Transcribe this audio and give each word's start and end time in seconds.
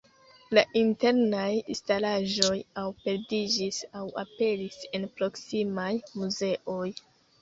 La 0.57 0.61
internaj 0.79 1.49
instalaĵoj 1.73 2.57
aŭ 2.83 2.87
perdiĝis, 3.03 3.83
aŭ 4.01 4.07
aperis 4.25 4.81
en 5.01 5.07
proksimaj 5.21 5.91
muzeoj. 6.23 6.85